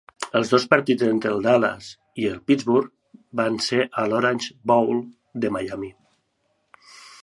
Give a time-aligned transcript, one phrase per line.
[0.37, 1.91] Els dos partits entre el Dallas
[2.23, 2.91] i el Pittsburgh
[3.43, 5.01] van ser a l'Orange Bowl
[5.45, 5.97] de Miami.